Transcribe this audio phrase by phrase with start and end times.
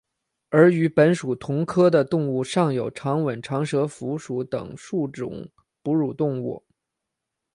[0.49, 5.47] 而与本属同科的动物尚有长吻长舌蝠属等之数种
[5.83, 6.63] 哺乳动物。